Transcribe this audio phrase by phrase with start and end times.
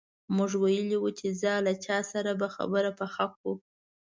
[0.35, 3.53] موږ ویلي وو چې ځه له چا سره به خبره پخه کړو.